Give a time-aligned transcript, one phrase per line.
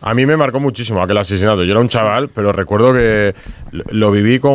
[0.00, 1.64] A mí me marcó muchísimo aquel asesinato.
[1.64, 3.34] Yo era un chaval, pero recuerdo que
[3.90, 4.52] lo viví con,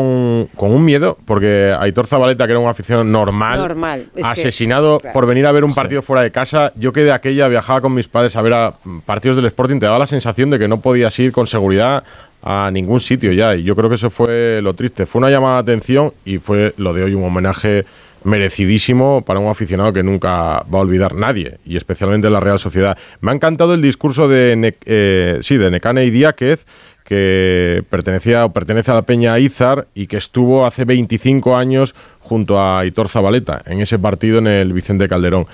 [0.57, 5.65] un miedo, porque Aitor Zabaleta, que era un aficionado normal, asesinado por venir a ver
[5.65, 6.71] un partido fuera de casa.
[6.75, 8.73] Yo que de aquella viajaba con mis padres a ver a
[9.05, 12.03] partidos del Sporting, te daba la sensación de que no podías ir con seguridad
[12.41, 13.55] a ningún sitio ya.
[13.55, 15.05] Y yo creo que eso fue lo triste.
[15.05, 17.85] Fue una llamada de atención y fue lo de hoy un homenaje
[18.23, 22.97] merecidísimo para un aficionado que nunca va a olvidar nadie, y especialmente la Real Sociedad.
[23.21, 26.65] Me ha encantado el discurso de, eh, sí, de Necane Idiáquez,
[27.03, 32.59] que pertenecía o pertenece a la Peña Izar y que estuvo hace 25 años junto
[32.59, 35.45] a Aitor Zabaleta en ese partido en el Vicente Calderón.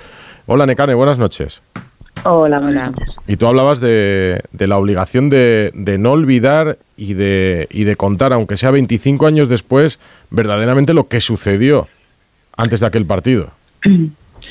[0.46, 1.60] Hola Necane, buenas noches.
[2.24, 2.92] Hola, hola.
[3.26, 7.96] Y tú hablabas de, de la obligación de, de, no olvidar y de, y de
[7.96, 9.98] contar, aunque sea 25 años después,
[10.30, 11.88] verdaderamente lo que sucedió
[12.60, 13.50] antes de aquel partido.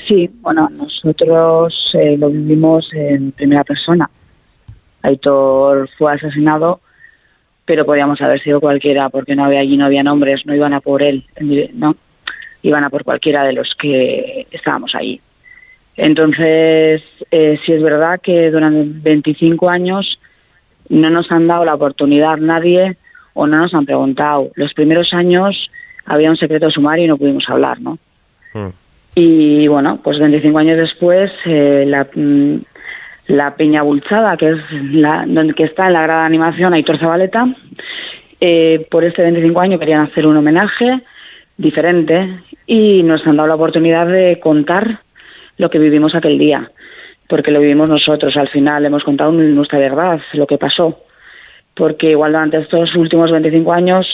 [0.08, 4.10] Sí, bueno, nosotros eh, lo vivimos en primera persona.
[5.02, 6.80] Aitor fue asesinado,
[7.64, 10.80] pero podíamos haber sido cualquiera, porque no había allí, no había nombres, no iban a
[10.80, 11.24] por él,
[11.74, 11.94] no,
[12.62, 15.20] iban a por cualquiera de los que estábamos ahí.
[15.96, 20.18] Entonces, eh, sí es verdad que durante 25 años
[20.88, 22.96] no nos han dado la oportunidad nadie
[23.34, 24.50] o no nos han preguntado.
[24.56, 25.70] Los primeros años
[26.04, 27.98] había un secreto sumario y no pudimos hablar, ¿no?
[28.52, 28.68] Hmm.
[29.14, 32.56] Y bueno, pues 25 años después, eh, la, mm,
[33.26, 34.58] la Peña Bulchada, que es
[34.92, 37.46] la donde que está en la grada de animación Aitor Zabaleta,
[38.40, 41.02] eh, por este 25 años querían hacer un homenaje
[41.56, 45.00] diferente y nos han dado la oportunidad de contar
[45.58, 46.70] lo que vivimos aquel día,
[47.28, 48.36] porque lo vivimos nosotros.
[48.36, 51.00] Al final hemos contado nuestra verdad, lo que pasó,
[51.74, 54.06] porque igual durante estos últimos 25 años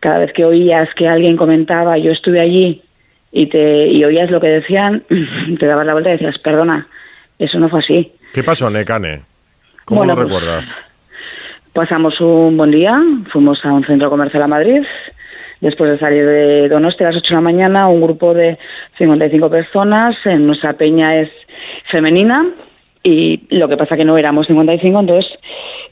[0.00, 2.82] cada vez que oías que alguien comentaba, yo estuve allí
[3.32, 5.02] y, te, y oías lo que decían,
[5.58, 6.86] te dabas la vuelta y decías, perdona,
[7.38, 8.12] eso no fue así.
[8.32, 9.22] ¿Qué pasó, Necane?
[9.84, 10.74] ¿Cómo lo pues, recuerdas?
[11.72, 13.00] pasamos un buen día,
[13.32, 14.82] fuimos a un centro comercial a Madrid.
[15.60, 18.58] Después de salir de Donosti a las 8 de la mañana, un grupo de
[18.98, 21.30] 55 personas, en nuestra peña es
[21.90, 22.44] femenina,
[23.04, 25.30] y lo que pasa que no éramos 55, entonces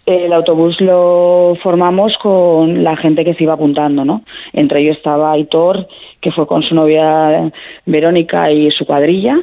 [0.07, 4.23] el autobús lo formamos con la gente que se iba apuntando, ¿no?
[4.53, 5.87] Entre ellos estaba Aitor,
[6.21, 7.51] que fue con su novia
[7.87, 9.39] Verónica y su cuadrilla,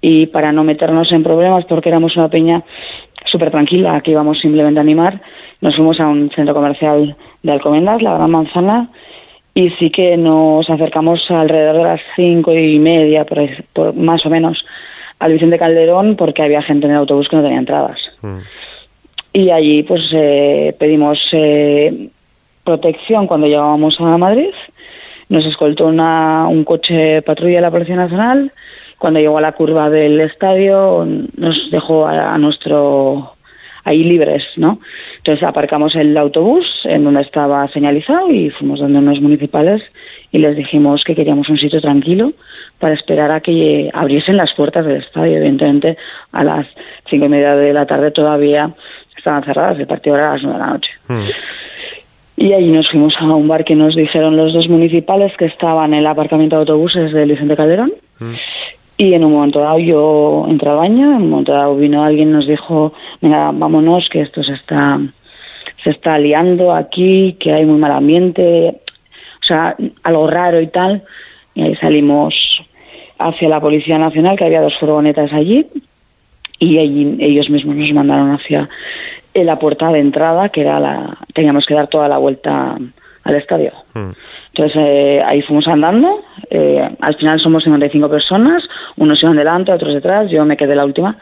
[0.00, 2.62] y para no meternos en problemas, porque éramos una peña
[3.24, 5.20] súper tranquila, que íbamos simplemente a animar,
[5.60, 8.90] nos fuimos a un centro comercial de Alcomendas, la Gran Manzana,
[9.54, 14.64] y sí que nos acercamos alrededor de las cinco y media, por, más o menos,
[15.18, 17.98] al Vicente Calderón, porque había gente en el autobús que no tenía entradas.
[18.20, 18.40] Mm
[19.36, 22.08] y allí pues eh, pedimos eh,
[22.64, 24.48] protección cuando llegábamos a Madrid.
[25.28, 28.52] Nos escoltó una, un coche patrulla de la Policía Nacional.
[28.98, 31.06] Cuando llegó a la curva del estadio
[31.36, 33.34] nos dejó a, nuestro
[33.84, 34.80] ahí libres, ¿no?
[35.18, 39.82] Entonces aparcamos el autobús en donde estaba señalizado y fuimos donde unos municipales
[40.32, 42.32] y les dijimos que queríamos un sitio tranquilo
[42.78, 45.36] para esperar a que abriesen las puertas del estadio.
[45.36, 45.96] Evidentemente,
[46.32, 46.66] a las
[47.08, 48.70] cinco y media de la tarde todavía
[49.16, 50.90] estaban cerradas, el partido era a las nueve de la noche.
[51.08, 51.28] Hmm.
[52.36, 55.94] Y ahí nos fuimos a un bar que nos dijeron los dos municipales que estaban
[55.94, 57.92] en el aparcamiento de autobuses de Vicente Calderón.
[58.18, 58.34] Hmm.
[58.98, 62.32] Y en un momento dado yo entré al baño, en un momento dado vino alguien
[62.32, 64.98] nos dijo, venga, vámonos, que esto se está,
[65.82, 68.74] se está liando aquí, que hay muy mal ambiente,
[69.42, 71.02] o sea, algo raro y tal.
[71.54, 72.34] Y ahí salimos
[73.18, 75.66] hacia la Policía Nacional, que había dos furgonetas allí,
[76.58, 78.68] y allí ellos mismos nos mandaron hacia
[79.44, 82.76] la puerta de entrada, que era la, teníamos que dar toda la vuelta
[83.24, 83.72] al estadio.
[83.94, 84.10] Hmm.
[84.54, 88.62] Entonces eh, ahí fuimos andando, eh, al final somos 55 personas,
[88.96, 91.16] unos iban delante, otros detrás, yo me quedé la última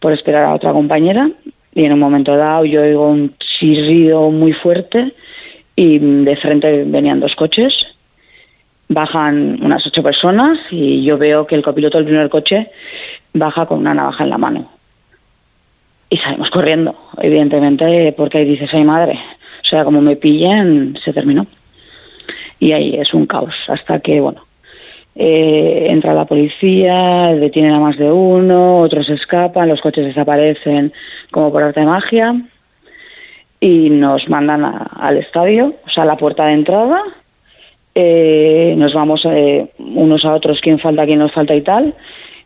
[0.00, 1.30] por esperar a otra compañera
[1.74, 5.14] y en un momento dado yo oigo un chirrido muy fuerte
[5.74, 7.72] y de frente venían dos coches,
[8.88, 12.68] bajan unas ocho personas y yo veo que el copiloto del primer coche
[13.32, 14.73] baja con una navaja en la mano
[16.14, 19.18] y salimos corriendo, evidentemente, porque ahí dices, ay madre,
[19.64, 21.44] o sea, como me pillen, se terminó.
[22.60, 24.42] Y ahí es un caos, hasta que, bueno,
[25.16, 30.92] eh, entra la policía, detienen a más de uno, otros escapan, los coches desaparecen
[31.32, 32.40] como por arte de magia
[33.58, 37.02] y nos mandan al estadio, o sea, a la puerta de entrada.
[37.96, 41.92] Eh, nos vamos eh, unos a otros, quién falta, quién nos falta y tal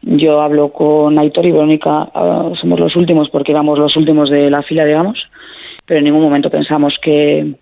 [0.03, 4.51] yo hablo con Aitor y Verónica, ah, somos los últimos porque éramos los últimos de
[4.51, 5.27] la fila, digamos,
[5.87, 7.55] pero en ningún momento pensamos que,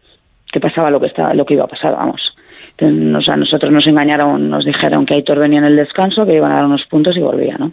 [0.52, 2.34] que pasaba lo que, está, lo que iba a pasar, vamos.
[2.78, 6.52] Entonces, a nosotros nos engañaron, nos dijeron que Aitor venía en el descanso, que iban
[6.52, 7.72] a dar unos puntos y volvía, ¿no?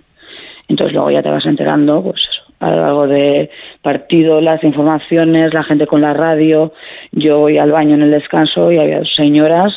[0.69, 2.21] Entonces luego ya te vas enterando, pues
[2.60, 3.50] a lo largo de
[3.81, 6.71] partido, las informaciones, la gente con la radio.
[7.12, 9.74] Yo voy al baño en el descanso y había señoras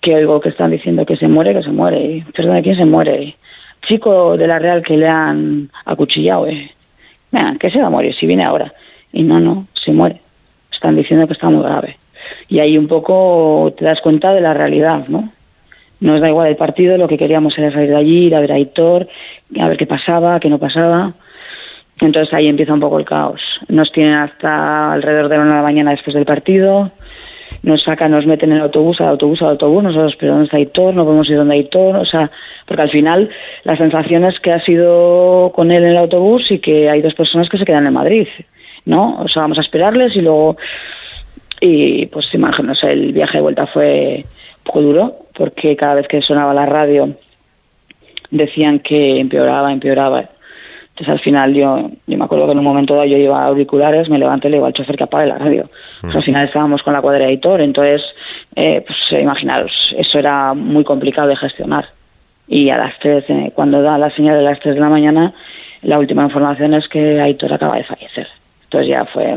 [0.00, 2.24] que oigo que están diciendo que se muere, que se muere.
[2.34, 3.36] Perdón, ¿quién se muere?
[3.82, 6.70] Chico de la Real que le han acuchillado, eh.
[7.32, 8.72] Venga, que se va a morir si viene ahora.
[9.12, 10.20] Y no, no, se muere.
[10.72, 11.96] Están diciendo que está muy grave.
[12.48, 15.30] Y ahí un poco te das cuenta de la realidad, ¿no?
[16.00, 18.52] Nos da igual el partido, lo que queríamos era salir de allí, ir a ver
[18.52, 19.06] a Hitor,
[19.58, 21.12] a ver qué pasaba, qué no pasaba.
[22.00, 23.42] Entonces ahí empieza un poco el caos.
[23.68, 26.90] Nos tienen hasta alrededor de la una de la mañana después del partido.
[27.62, 29.82] Nos sacan, nos meten en el autobús, al autobús, al autobús.
[29.82, 30.94] Nosotros, pero ¿dónde está Hitor?
[30.94, 31.96] No podemos ir donde Hitor.
[31.96, 32.30] O sea,
[32.66, 33.30] porque al final
[33.64, 37.14] la sensación es que ha sido con él en el autobús y que hay dos
[37.14, 38.28] personas que se quedan en Madrid.
[38.86, 39.20] ¿No?
[39.20, 40.56] O sea, vamos a esperarles y luego.
[41.60, 44.24] Y pues imagínense, el viaje de vuelta fue
[44.64, 47.14] poco duro porque cada vez que sonaba la radio
[48.30, 50.30] decían que empeoraba, empeoraba
[51.00, 54.10] entonces al final yo, yo me acuerdo que en un momento dado yo llevaba auriculares,
[54.10, 55.64] me levanté y le digo al chofer que apague la radio.
[56.02, 58.02] Pues al final estábamos con la cuadra editor, entonces,
[58.54, 61.86] eh, pues eh, imaginaros, eso era muy complicado de gestionar.
[62.48, 65.32] Y a las tres, eh, cuando da la señal de las tres de la mañana,
[65.80, 68.28] la última información es que Aitor acaba de fallecer.
[68.64, 69.36] Entonces ya fue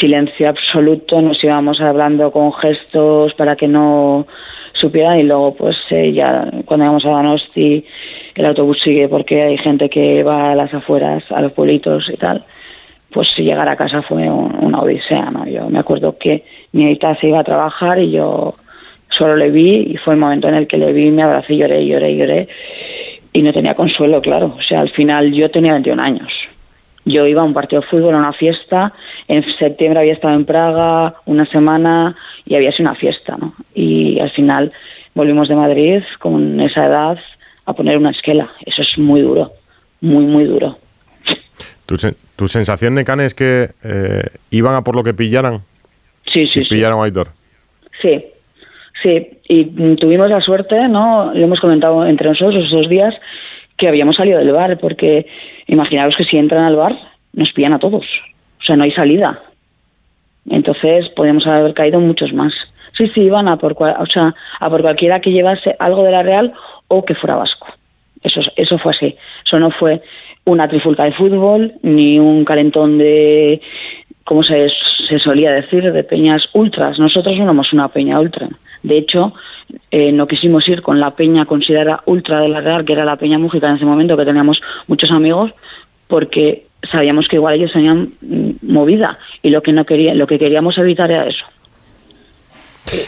[0.00, 4.26] silencio absoluto, nos íbamos hablando con gestos para que no
[4.72, 7.84] supieran y luego pues ya cuando llegamos a Donosti
[8.40, 12.16] el autobús sigue porque hay gente que va a las afueras, a los pueblitos y
[12.16, 12.42] tal,
[13.12, 15.46] pues llegar a casa fue una odisea, ¿no?
[15.46, 18.54] Yo me acuerdo que mi hija se iba a trabajar y yo
[19.08, 21.84] solo le vi y fue el momento en el que le vi, me abracé, lloré,
[21.86, 22.48] lloré, lloré
[23.32, 24.56] y no tenía consuelo, claro.
[24.58, 26.32] O sea, al final yo tenía 21 años.
[27.04, 28.92] Yo iba a un partido de fútbol, a una fiesta.
[29.28, 32.14] En septiembre había estado en Praga una semana
[32.46, 33.52] y había sido una fiesta, ¿no?
[33.74, 34.72] Y al final
[35.14, 37.18] volvimos de Madrid con esa edad
[37.66, 38.50] a poner una esquela.
[38.64, 39.52] Eso es muy duro,
[40.00, 40.76] muy, muy duro.
[41.86, 41.96] ¿Tu,
[42.36, 45.60] tu sensación, Necane, es que eh, iban a por lo que pillaran?
[46.32, 46.68] Sí, sí, sí.
[46.68, 47.28] ¿Pillaron a Aitor?
[48.00, 48.24] Sí,
[49.02, 49.28] sí.
[49.48, 49.64] Y
[49.96, 51.34] tuvimos la suerte, ¿no?
[51.34, 53.14] Lo hemos comentado entre nosotros esos días,
[53.76, 55.26] que habíamos salido del bar, porque
[55.66, 56.96] imaginaros que si entran al bar,
[57.32, 58.06] nos pillan a todos.
[58.60, 59.42] O sea, no hay salida.
[60.48, 62.52] Entonces, podemos haber caído muchos más.
[63.00, 66.22] Sí, sí, iban a por, o sea, a por cualquiera que llevase algo de la
[66.22, 66.52] Real
[66.86, 67.66] o que fuera vasco.
[68.22, 69.16] Eso, eso fue así.
[69.46, 70.02] Eso no fue
[70.44, 73.62] una trifulca de fútbol ni un calentón de,
[74.24, 74.68] como se,
[75.08, 76.98] se solía decir, de peñas ultras.
[76.98, 78.48] Nosotros no éramos una peña ultra.
[78.82, 79.32] De hecho,
[79.90, 83.16] eh, no quisimos ir con la peña considerada ultra de la Real, que era la
[83.16, 85.52] peña Mújica en ese momento, que teníamos muchos amigos,
[86.06, 90.38] porque sabíamos que igual ellos tenían mm, movida y lo que no quería, lo que
[90.38, 91.46] queríamos evitar era eso.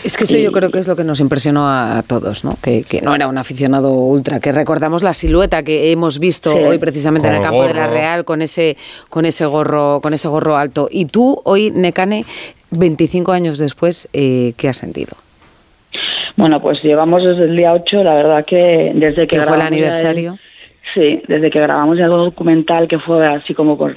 [0.04, 2.56] Es que eso yo creo que es lo que nos impresionó a todos, ¿no?
[2.62, 7.28] Que, no era un aficionado ultra, que recordamos la silueta que hemos visto hoy precisamente
[7.28, 8.76] en el campo de la Real con ese,
[9.08, 10.88] con ese gorro, con ese gorro alto.
[10.90, 12.24] Y tú hoy, Necane,
[12.70, 15.16] 25 años después, eh, ¿qué has sentido?
[16.36, 19.42] Bueno, pues llevamos desde el día 8, la verdad que desde que...
[19.42, 20.38] fue el aniversario?
[20.94, 23.96] Sí, desde que grabamos el documental que fue así como por,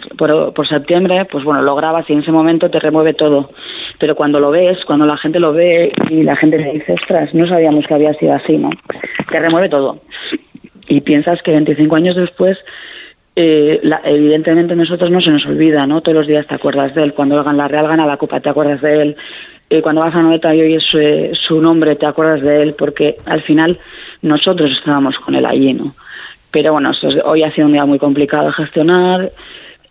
[0.53, 3.49] por, septiembre, pues bueno, lo grabas y en ese momento te remueve todo
[3.99, 7.33] pero cuando lo ves, cuando la gente lo ve y la gente le dice, ostras,
[7.33, 8.69] no sabíamos que había sido así, ¿no?
[9.29, 9.99] Te remueve todo.
[10.87, 12.57] Y piensas que 25 años después,
[13.35, 16.01] eh, evidentemente nosotros no se nos olvida, ¿no?
[16.01, 17.13] Todos los días te acuerdas de él.
[17.13, 19.15] Cuando la Real gana la Copa, te acuerdas de él.
[19.69, 22.75] Eh, cuando vas a Noeta y oyes su, eh, su nombre, te acuerdas de él,
[22.77, 23.79] porque al final
[24.21, 25.85] nosotros estábamos con él allí, ¿no?
[26.55, 26.91] Pero bueno,
[27.25, 29.29] hoy ha sido un día muy complicado de gestionar.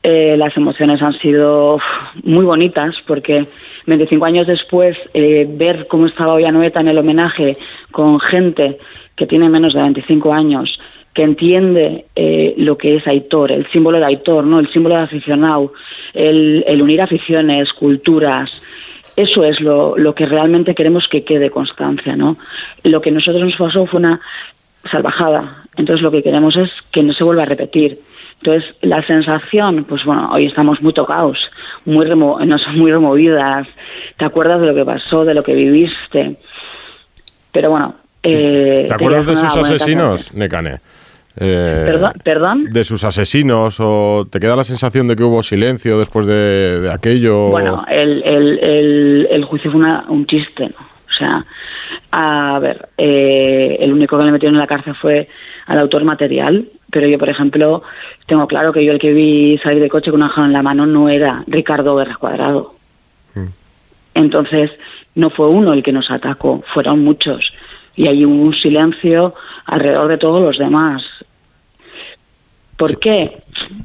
[0.02, 1.78] las emociones han sido
[2.22, 3.46] muy bonitas porque
[3.84, 7.52] 25 años después, eh, ver cómo estaba hoy Anoeta en el homenaje
[7.90, 8.78] con gente
[9.14, 10.80] que tiene menos de 25 años,
[11.12, 14.58] que entiende eh, lo que es Aitor, el símbolo de Aitor, ¿no?
[14.58, 15.70] el símbolo de aficionado,
[16.14, 18.62] el, unir aficiones, culturas.
[19.18, 22.16] Eso es lo, lo que realmente queremos que quede constancia.
[22.16, 22.36] ¿no?
[22.84, 24.18] Lo que nosotros nos pasó fue una
[24.90, 25.64] salvajada.
[25.76, 27.98] Entonces lo que queremos es que no se vuelva a repetir.
[28.42, 31.38] Entonces, la sensación, pues bueno, hoy estamos muy tocados,
[31.86, 33.66] muy remo no son muy removidas,
[34.18, 36.36] te acuerdas de lo que pasó, de lo que viviste.
[37.52, 37.94] Pero bueno.
[38.22, 40.78] Eh, ¿Te acuerdas de sus asesinos, Necane?
[41.36, 46.26] Eh, ¿Perdón, De sus asesinos, o te queda la sensación de que hubo silencio después
[46.26, 47.48] de, aquello.
[47.48, 50.76] Bueno, el, el, el, juicio fue un chiste, ¿no?
[50.78, 51.44] O sea,
[52.10, 55.28] a ver, eh, el único que le metieron en la cárcel fue
[55.66, 57.82] al autor material, pero yo, por ejemplo,
[58.26, 60.62] tengo claro que yo el que vi salir de coche con una jala en la
[60.62, 62.74] mano no era Ricardo Guerra Cuadrado.
[63.34, 63.46] Mm.
[64.14, 64.70] Entonces,
[65.14, 67.52] no fue uno el que nos atacó, fueron muchos.
[67.96, 69.34] Y hay un silencio
[69.66, 71.02] alrededor de todos los demás.
[72.86, 73.38] ¿Por qué?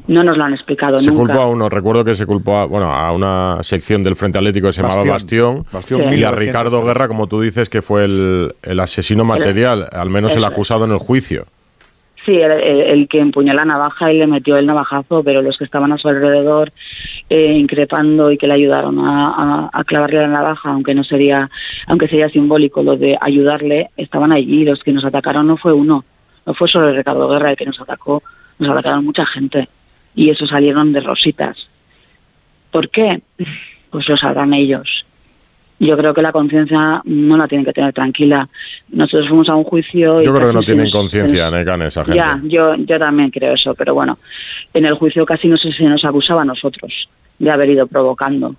[0.07, 1.21] No nos lo han explicado se nunca.
[1.21, 4.37] Se culpó a uno, recuerdo que se culpó a, bueno, a una sección del Frente
[4.37, 5.63] Atlético que se llamaba Bastión,
[6.11, 10.35] y a Ricardo Guerra, como tú dices, que fue el, el asesino material, al menos
[10.35, 11.45] el acusado en el juicio.
[12.25, 15.91] Sí, el, que empuñó la navaja y le metió el navajazo, pero los que estaban
[15.93, 16.71] a su alrededor
[17.29, 21.49] eh, increpando y que le ayudaron a, clavarle la navaja, aunque no sería,
[21.87, 24.65] aunque sería simbólico lo de ayudarle, estaban allí.
[24.65, 26.03] Los que nos atacaron no fue uno,
[26.45, 28.21] no fue solo Ricardo Guerra el que nos atacó,
[28.59, 29.67] nos atacaron mucha gente
[30.15, 31.57] y eso salieron de rositas.
[32.71, 33.21] ¿Por qué?
[33.89, 35.05] Pues lo sabrán ellos
[35.79, 38.47] yo creo que la conciencia no la tienen que tener tranquila.
[38.89, 40.21] Nosotros fuimos a un juicio.
[40.21, 42.17] yo creo que no tienen conciencia, Necan, esa gente.
[42.17, 44.17] Ya, yo, yo también creo eso, pero bueno,
[44.73, 46.91] en el juicio casi no sé si nos acusaba a nosotros
[47.39, 48.55] de haber ido provocando.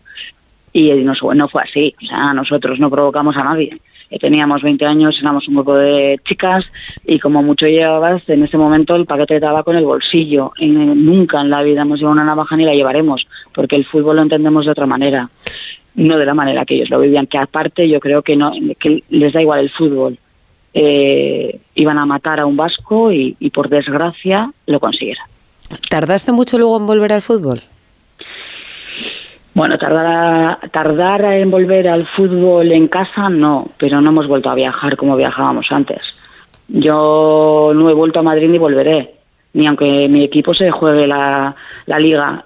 [0.72, 3.78] Y no, no fue así, o sea, nosotros no provocamos a nadie.
[4.10, 6.64] Eh, teníamos 20 años, éramos un grupo de chicas
[7.04, 10.50] y como mucho llevabas en ese momento el paquete de tabaco en el bolsillo.
[10.58, 14.16] Y nunca en la vida hemos llevado una navaja ni la llevaremos, porque el fútbol
[14.16, 15.28] lo entendemos de otra manera
[15.94, 18.52] no de la manera que ellos lo vivían, que aparte yo creo que no
[19.08, 20.18] les da igual el fútbol.
[20.72, 25.24] Eh, iban a matar a un vasco y, por desgracia lo consiguieron.
[25.88, 27.60] ¿Tardaste mucho luego en volver al fútbol?
[29.60, 34.54] Bueno, tardar, tardar en volver al fútbol en casa no, pero no hemos vuelto a
[34.54, 36.00] viajar como viajábamos antes.
[36.66, 39.16] Yo no he vuelto a Madrid ni volveré,
[39.52, 42.42] ni aunque mi equipo se juegue la, la liga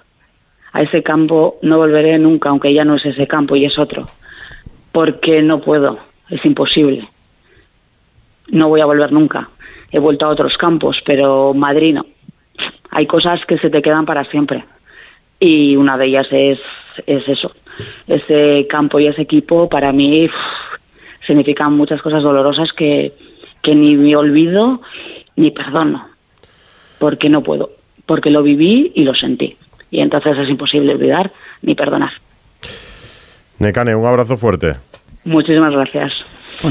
[0.73, 4.09] a ese campo no volveré nunca, aunque ya no es ese campo y es otro,
[4.91, 5.97] porque no puedo,
[6.29, 7.07] es imposible.
[8.49, 9.47] No voy a volver nunca.
[9.89, 12.05] He vuelto a otros campos, pero Madrid no.
[12.91, 14.65] Hay cosas que se te quedan para siempre.
[15.39, 16.59] Y una de ellas es,
[17.05, 17.51] es eso.
[18.07, 20.29] Ese campo y ese equipo para mí
[21.25, 23.11] significan muchas cosas dolorosas que,
[23.61, 24.81] que ni me olvido
[25.35, 26.07] ni perdono.
[26.99, 27.69] Porque no puedo.
[28.05, 29.57] Porque lo viví y lo sentí
[29.95, 32.11] y entonces es imposible olvidar ni perdonar.
[33.59, 34.73] Necane, un abrazo fuerte.
[35.23, 36.25] Muchísimas gracias.